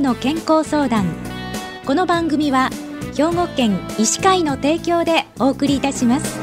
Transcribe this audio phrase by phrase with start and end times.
[0.00, 1.06] の健康相談。
[1.84, 2.70] この番組は
[3.16, 6.38] 兵庫県医師会の提供でお送りいたします。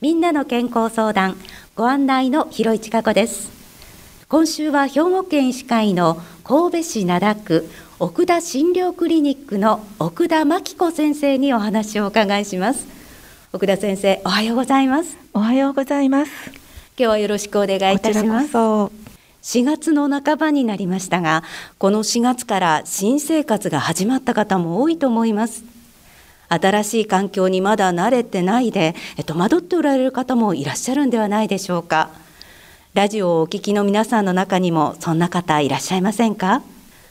[0.00, 1.36] みんなの健康相談
[1.76, 3.52] ご案内の広市加子です。
[4.28, 7.68] 今週は兵庫県医師会の神戸市灘区
[8.00, 13.01] 奥田診療クリニックの奥田真紀子先生にお話をお伺いします。
[13.54, 15.18] 奥田先生おはようございます。
[15.34, 16.32] おはようございます。
[16.46, 16.54] 今
[16.96, 18.56] 日はよろしくお願いいたします。
[18.56, 18.90] 4
[19.64, 21.42] 月の半ばになりましたが
[21.76, 25.64] この4月から新生活が始まった方も多いと思います。
[26.48, 28.94] 新しい環境にまだ慣れてないで
[29.26, 32.08] 戸惑っておられる方もいらっしゃるんではないでしょうか。
[32.94, 36.62] ラジオをお聞きの皆さんの中にもそんな方いらっしゃいませんか？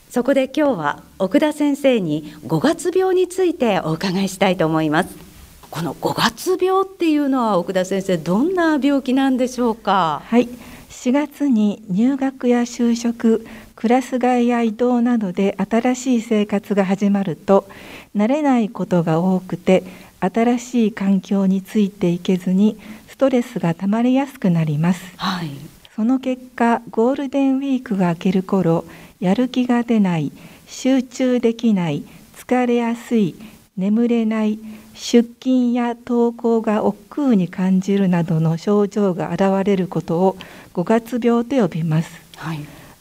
[0.09, 5.30] そこで今日は奥田先生に5月病についてお伺いしたいと思います
[5.71, 10.21] この5月病っていうのは奥田先生どんな病気なんでしょうか？
[10.25, 10.47] はい。
[10.89, 17.67] 4月に入学や就職クラス替えや移動などで新しい生活が始まると
[18.15, 19.83] 慣れないことが多くて
[20.19, 25.49] 新しい環境についていけずにストレスがたまりやすくなります、はい、
[25.95, 28.85] その結果ゴールデンウィークが明ける頃
[29.19, 30.31] やる気が出ない
[30.67, 32.03] 集中できない
[32.35, 33.35] 疲れやすい
[33.75, 34.59] 眠れない
[35.01, 40.37] 出勤や登校が億劫に感じるなどの症状が現れることを
[40.73, 42.59] 五月病と呼びます、はい、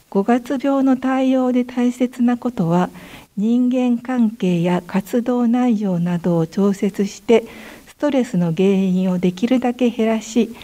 [0.08, 2.88] 五月病の対応で大切なことは
[3.36, 7.44] 人間関係や活動内容などを調節して
[7.86, 10.56] ストレスの原因をできるだけ減らし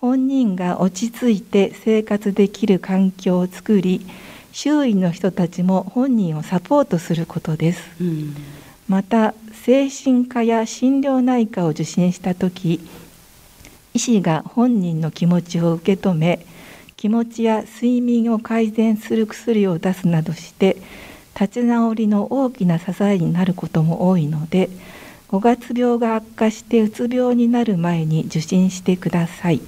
[0.00, 4.06] 本人が落ち着いて生活できる環境を作り
[4.52, 8.36] 周囲の人たちも本人をサポートすることです、うん、
[8.88, 12.80] また精神科や心療内科を受診した時
[13.94, 16.44] 医師が本人の気持ちを受け止め
[16.96, 20.76] 気持ちや睡眠を改善する薬を出すなどして
[21.38, 24.68] 立ち直りの大きな支えになることも多いので
[25.28, 29.60] 5月病が悪化してうつ病になる前に受診してください。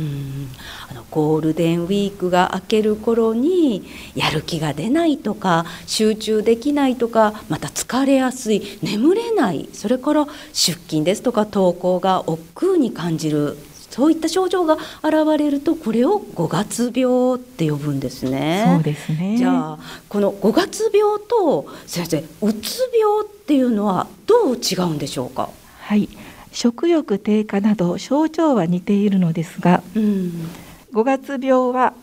[0.00, 0.48] うん
[0.90, 3.84] あのゴールデンウィークが明ける頃に
[4.14, 13.58] やる気が出ないとか集中できないとかまた疲れやすい眠れないそれから出勤ですとか登校が億劫に感じる
[13.90, 18.64] そういった症状が現れるとこれを五月病って呼ぶんですね。
[18.76, 19.78] そうですねじゃあ
[20.08, 25.50] この五月病と先生うつ病っていうのはどう違うんでしょうか？
[25.80, 26.08] はい
[26.52, 30.48] 食欲低下など症状は似ているのですが、うん、
[30.92, 31.94] 5月病は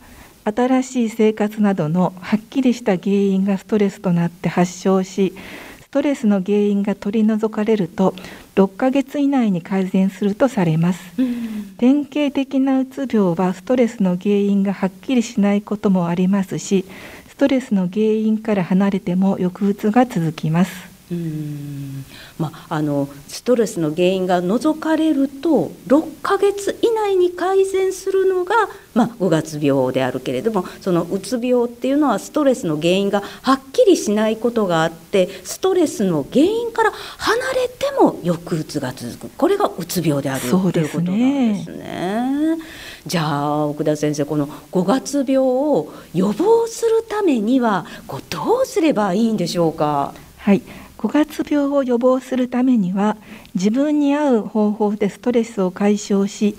[0.46, 5.34] 新しい生活などのはっきりした原因がストレスとなって発症し
[5.82, 8.14] ストレスの原因が取り除かれると
[8.56, 16.86] 6ヶ月以内に改善するとされます、うん、典型的なうつ病はストレスの原因がはっきりしないこともありますし
[17.28, 22.06] ストレスの原因から離れても抑うつが続きますうん。
[22.38, 28.56] まあ、あのストレスの原因が除かれると6ヶ月以内に改善するのが、
[28.94, 39.38] まあ、5月病であるけれどもそのうつ病っていうのはストレスの原因がはっきりしないことがあってストレスの原因から離れても抑うつが続く。
[39.38, 40.48] これがうつ病であると
[40.80, 42.58] いうことなんですね。
[43.06, 50.14] じゃあ奥田先生この5月病を予防するためにはこうどうすればいいんでしょうか？
[50.38, 50.62] はい
[50.98, 53.18] 5月病を予防するためには
[53.54, 56.58] 自分に合う方法でストレスを解消し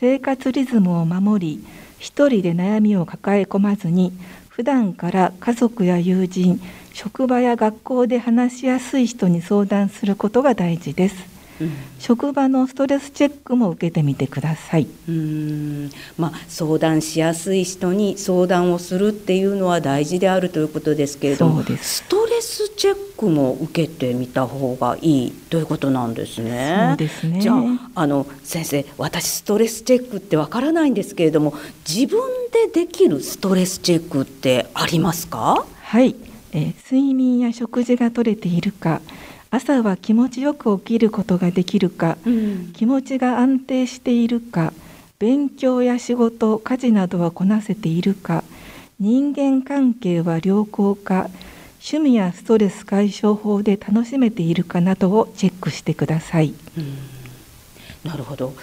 [0.00, 1.64] 生活リズムを守り
[1.98, 4.12] 一人で悩みを抱え込まずに
[4.48, 6.60] 普段から家族や友人
[6.92, 11.35] 職場や学校で話しやすい人に相談することが大事です。
[11.60, 14.86] うん、職場のストレスチェックも受けてみてください。
[15.08, 15.90] うん。
[16.18, 26.88] まあ、相談しやすい人に相談をするっていうのは大事であるということですけれどもストレスチェックも受けてみた方がいいということなんですね。
[26.90, 27.40] そうですね。
[27.40, 31.54] じゃああの先生私ストレスチェックってわからないんですけれども
[31.88, 32.20] 自分
[32.52, 35.64] でできるストレスチェックってありますか？
[35.82, 36.14] はい、
[36.52, 39.00] えー、睡眠や食事が取れているか
[39.50, 44.72] 朝は気持ちよく起きることができるか、うん、気持ちが安定しているか
[45.18, 48.44] 勉強や仕事家事などはこなせているか
[48.98, 51.30] 人間関係は良好か
[51.78, 56.52] 趣味やストレス解消法で楽しめているかなどをチェックしてください。
[56.76, 58.54] うん、なるほど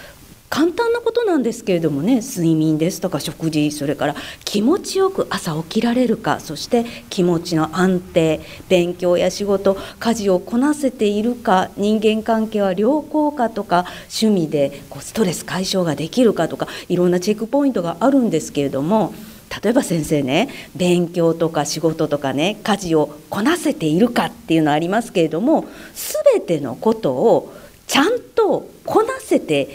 [0.54, 4.14] 簡単なことなんですけれどもね睡眠ですとか食事それから
[4.44, 19.12] 気持ちよく朝起きられるかそして気持ちの安定勉強や仕事家事をこなせているか人間関係は良好かとか趣味でこうストレス解消ができるかとかいろんなチェックポイントがあるんですけれども
[19.60, 25.66] 例えば先生ね勉強とか仕事とかね家事をこなせているかっていうのありますけれども
[26.32, 27.52] 全てのことを
[27.88, 29.68] ちゃんとこなせて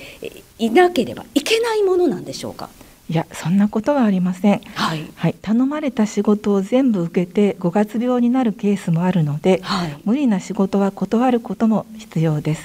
[0.60, 2.70] いなければいけないものなんでしょうか？
[3.10, 12.62] いやそんなことはありません、はい、はい、頼まれた仕事を全部受けて5月病になるケースもあるので、はい、無理な仕事は断ることも必要です。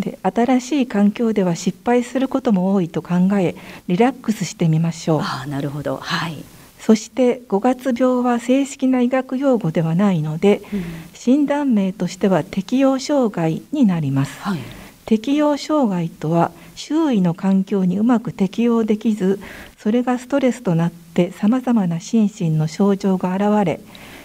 [0.00, 3.54] で新しい環境では失敗することも多いと考え
[3.86, 5.20] リラックスしてみましょう。
[5.22, 6.44] あなるほど、はい、
[6.80, 10.84] そして5月病は正式な医学用語ではないので、うん、
[11.14, 14.40] 診断名としては適応障害になります。
[14.40, 14.58] はい、
[15.06, 19.40] 適応障害とは周囲の環境にうまく適応できず
[19.78, 23.80] それがストレスとなってさまざまな心身の症状が現れ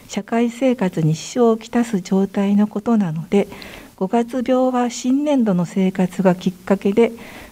[0.07, 3.47] 社会生活に支障をきたす状態のことなので
[3.97, 7.11] 5月病は新年度の生活がきっかけで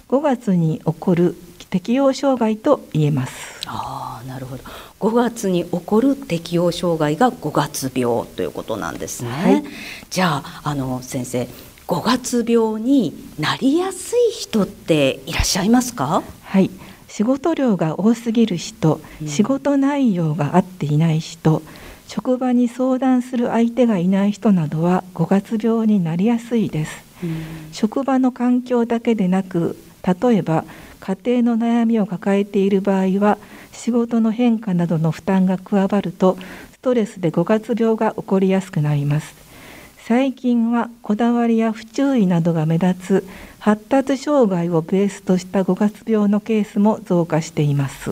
[0.09, 1.35] 5月に起こる
[1.69, 3.61] 適応障害と言えます。
[3.67, 4.63] あなるほど
[4.99, 9.29] 5月に起こる適応障害が5月病ということなんですね。
[9.29, 9.63] はい、
[10.09, 11.47] じゃああの先生
[11.89, 16.21] 五月病になりやすい人っていらっしゃいますか？
[16.43, 16.69] はい。
[17.07, 21.63] 仕事量が多すぎる人、うん、仕事内容が合っていない人
[22.07, 27.33] 職場に相談する相手がいない人などは五月病になりやすいです、うん、
[27.71, 29.75] 職場の環境だけでなく
[30.21, 30.65] 例えば
[30.99, 33.39] 家庭の悩みを抱えている場合は
[33.71, 36.37] 仕事の変化などの負担が加わると
[36.73, 39.48] ストレスで五月病が起こりやすくなります
[40.09, 43.27] 最近はこだわりや不注意などが目立つ
[43.59, 48.09] 発達障害をベースとした五月病のケースも増加しています。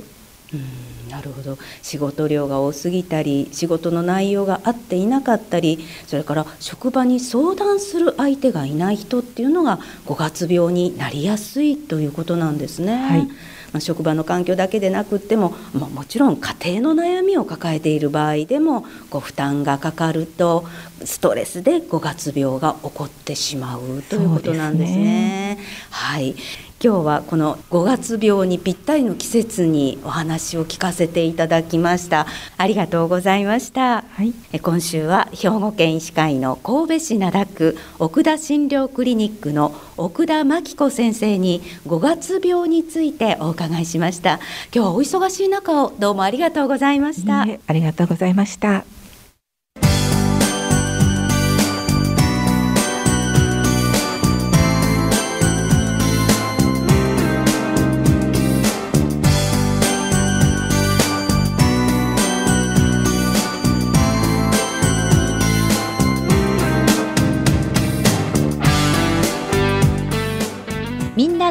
[0.53, 12.95] うんなるほど仕事量が多すぎたり仕事の内容が合っていなかったりそれから職場に相談する相手がいない人っていうのが五月病になりやすいということなんですね。
[12.95, 13.27] はい
[13.73, 20.65] まあ、職場の環境だけでなくっても、まあ、もちろん家庭の悩みを抱えている場合でもこう負担がかかると
[21.03, 25.57] ストレスで五月病が起こってしまうということなんですね。
[25.57, 26.35] すねはい
[26.79, 32.27] 今日はこの5月病にぴったりの季節にお話を聞かせていただきました。
[32.55, 44.39] ありがとうございました、はい、今週は兵庫県医師会の神戸市灘区奥田診療クリニックの奥田真紀子先生に5月病についてお伺いしました。
[44.71, 47.41] 今日はお忙しい中をどうもありがとうございました。
[47.41, 48.85] ありがとうございました